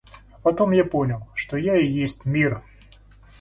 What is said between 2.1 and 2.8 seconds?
мир.